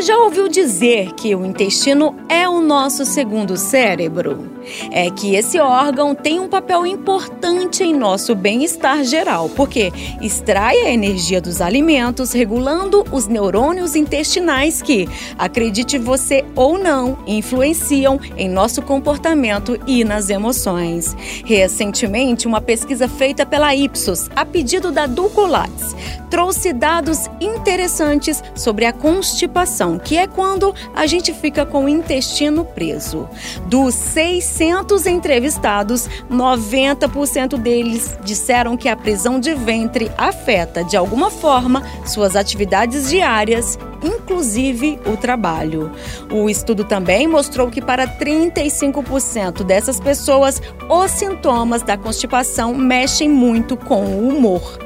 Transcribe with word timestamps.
Você 0.00 0.06
já 0.06 0.16
ouviu 0.16 0.48
dizer 0.48 1.12
que 1.12 1.34
o 1.34 1.44
intestino 1.44 2.16
é 2.26 2.48
o 2.48 2.62
nosso 2.62 3.04
segundo 3.04 3.58
cérebro? 3.58 4.50
É 4.90 5.10
que 5.10 5.34
esse 5.34 5.58
órgão 5.58 6.14
tem 6.14 6.40
um 6.40 6.48
papel 6.48 6.86
importante 6.86 7.84
em 7.84 7.94
nosso 7.94 8.34
bem-estar 8.34 9.04
geral, 9.04 9.50
porque 9.50 9.92
extrai 10.22 10.78
a 10.78 10.90
energia 10.90 11.38
dos 11.38 11.60
alimentos, 11.60 12.32
regulando 12.32 13.04
os 13.12 13.26
neurônios 13.26 13.94
intestinais 13.94 14.80
que, 14.80 15.06
acredite 15.38 15.98
você 15.98 16.46
ou 16.56 16.78
não, 16.78 17.18
influenciam 17.26 18.18
em 18.38 18.48
nosso 18.48 18.80
comportamento 18.80 19.78
e 19.86 20.02
nas 20.02 20.30
emoções. 20.30 21.14
Recentemente, 21.44 22.46
uma 22.46 22.62
pesquisa 22.62 23.06
feita 23.06 23.44
pela 23.44 23.74
Ipsos, 23.74 24.30
a 24.34 24.46
pedido 24.46 24.90
da 24.90 25.06
Dulcolates, 25.06 25.89
trouxe 26.30 26.72
dados 26.72 27.28
interessantes 27.40 28.42
sobre 28.54 28.86
a 28.86 28.92
constipação, 28.92 29.98
que 29.98 30.16
é 30.16 30.26
quando 30.26 30.72
a 30.94 31.06
gente 31.06 31.34
fica 31.34 31.66
com 31.66 31.84
o 31.84 31.88
intestino 31.88 32.64
preso. 32.64 33.28
Dos 33.66 33.94
600 33.94 35.06
entrevistados, 35.06 36.08
90% 36.30 37.58
deles 37.58 38.16
disseram 38.24 38.76
que 38.76 38.88
a 38.88 38.96
prisão 38.96 39.40
de 39.40 39.54
ventre 39.54 40.10
afeta 40.16 40.84
de 40.84 40.96
alguma 40.96 41.30
forma 41.30 41.82
suas 42.06 42.36
atividades 42.36 43.10
diárias 43.10 43.76
inclusive 44.02 44.98
o 45.06 45.16
trabalho. 45.16 45.90
O 46.30 46.48
estudo 46.48 46.84
também 46.84 47.26
mostrou 47.26 47.70
que 47.70 47.80
para 47.80 48.06
35% 48.06 49.62
dessas 49.64 50.00
pessoas, 50.00 50.60
os 50.88 51.10
sintomas 51.10 51.82
da 51.82 51.96
constipação 51.96 52.74
mexem 52.74 53.28
muito 53.28 53.76
com 53.76 54.04
o 54.04 54.28
humor. 54.28 54.78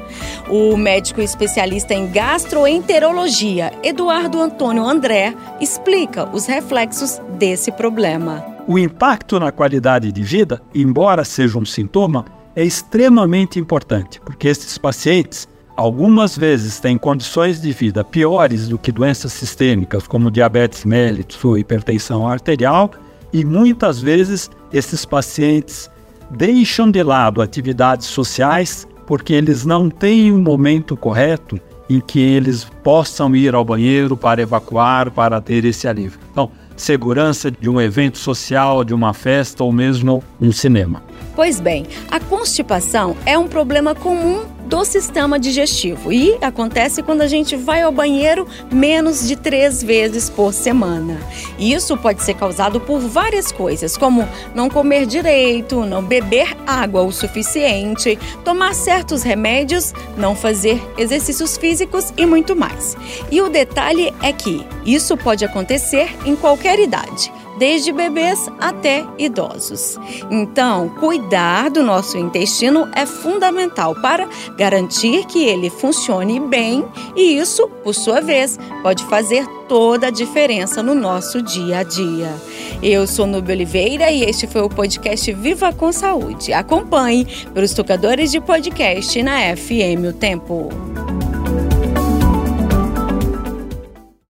O 0.49 0.77
médico 0.77 1.21
especialista 1.21 1.93
em 1.93 2.07
gastroenterologia, 2.07 3.73
Eduardo 3.83 4.39
Antônio 4.39 4.85
André, 4.85 5.33
explica 5.59 6.29
os 6.31 6.45
reflexos 6.45 7.19
desse 7.37 7.71
problema. 7.71 8.45
O 8.67 8.79
impacto 8.79 9.39
na 9.39 9.51
qualidade 9.51 10.11
de 10.11 10.23
vida, 10.23 10.61
embora 10.73 11.23
seja 11.23 11.57
um 11.57 11.65
sintoma, 11.65 12.25
é 12.55 12.63
extremamente 12.63 13.59
importante, 13.59 14.19
porque 14.21 14.47
esses 14.47 14.77
pacientes 14.77 15.47
algumas 15.75 16.37
vezes 16.37 16.79
têm 16.79 16.97
condições 16.97 17.61
de 17.61 17.71
vida 17.71 18.03
piores 18.03 18.67
do 18.67 18.77
que 18.77 18.91
doenças 18.91 19.33
sistêmicas, 19.33 20.07
como 20.07 20.31
diabetes 20.31 20.85
mellitus 20.85 21.43
ou 21.43 21.57
hipertensão 21.57 22.27
arterial, 22.27 22.91
e 23.33 23.43
muitas 23.43 23.99
vezes 23.99 24.49
esses 24.71 25.05
pacientes 25.05 25.89
deixam 26.31 26.89
de 26.89 27.03
lado 27.03 27.41
atividades 27.41 28.07
sociais 28.07 28.87
porque 29.05 29.33
eles 29.33 29.65
não 29.65 29.89
têm 29.89 30.31
um 30.31 30.41
momento 30.41 30.97
correto 30.97 31.59
em 31.87 31.99
que 31.99 32.19
eles 32.19 32.65
possam 32.83 33.35
ir 33.35 33.53
ao 33.53 33.63
banheiro 33.63 34.17
para 34.17 34.41
evacuar, 34.41 35.11
para 35.11 35.39
ter 35.39 35.65
esse 35.65 35.87
alívio. 35.87 36.19
Então, 36.31 36.49
segurança 36.75 37.51
de 37.51 37.69
um 37.69 37.79
evento 37.79 38.17
social, 38.17 38.83
de 38.83 38.93
uma 38.93 39.13
festa 39.13 39.63
ou 39.63 39.71
mesmo 39.71 40.23
um 40.41 40.51
cinema. 40.51 41.03
Pois 41.35 41.59
bem, 41.59 41.85
a 42.09 42.19
constipação 42.19 43.15
é 43.25 43.37
um 43.37 43.47
problema 43.47 43.93
comum 43.93 44.54
do 44.65 44.83
sistema 44.83 45.39
digestivo 45.39 46.11
e 46.11 46.37
acontece 46.41 47.03
quando 47.03 47.21
a 47.21 47.27
gente 47.27 47.55
vai 47.55 47.81
ao 47.81 47.91
banheiro 47.91 48.47
menos 48.71 49.27
de 49.27 49.35
três 49.35 49.81
vezes 49.83 50.29
por 50.29 50.53
semana. 50.53 51.19
Isso 51.57 51.95
pode 51.97 52.23
ser 52.23 52.33
causado 52.33 52.79
por 52.79 52.99
várias 52.99 53.51
coisas, 53.51 53.95
como 53.95 54.27
não 54.53 54.69
comer 54.69 55.05
direito, 55.05 55.85
não 55.85 56.03
beber 56.03 56.55
água 56.65 57.03
o 57.03 57.11
suficiente, 57.11 58.17
tomar 58.43 58.73
certos 58.73 59.23
remédios, 59.23 59.93
não 60.17 60.35
fazer 60.35 60.81
exercícios 60.97 61.57
físicos 61.57 62.11
e 62.17 62.25
muito 62.25 62.55
mais. 62.55 62.97
E 63.31 63.41
o 63.41 63.49
detalhe 63.49 64.13
é 64.21 64.33
que 64.33 64.65
isso 64.85 65.15
pode 65.15 65.45
acontecer 65.45 66.09
em 66.25 66.35
qualquer 66.35 66.79
idade 66.79 67.31
desde 67.57 67.91
bebês 67.91 68.49
até 68.59 69.05
idosos. 69.17 69.97
Então, 70.29 70.89
cuidar 70.99 71.69
do 71.69 71.83
nosso 71.83 72.17
intestino 72.17 72.87
é 72.93 73.05
fundamental 73.05 73.95
para 73.95 74.27
garantir 74.57 75.25
que 75.25 75.43
ele 75.43 75.69
funcione 75.69 76.39
bem 76.39 76.85
e 77.15 77.37
isso, 77.37 77.67
por 77.83 77.93
sua 77.93 78.21
vez, 78.21 78.59
pode 78.81 79.03
fazer 79.05 79.47
toda 79.67 80.07
a 80.07 80.11
diferença 80.11 80.81
no 80.83 80.93
nosso 80.93 81.41
dia 81.41 81.79
a 81.79 81.83
dia. 81.83 82.33
Eu 82.81 83.07
sou 83.07 83.25
Nubia 83.25 83.55
Oliveira 83.55 84.11
e 84.11 84.23
este 84.23 84.47
foi 84.47 84.61
o 84.61 84.69
podcast 84.69 85.31
Viva 85.33 85.73
com 85.73 85.91
Saúde. 85.91 86.53
Acompanhe 86.53 87.25
pelos 87.53 87.73
tocadores 87.73 88.31
de 88.31 88.39
podcast 88.39 89.21
na 89.23 89.55
FM 89.55 90.09
O 90.09 90.13
Tempo. 90.13 90.94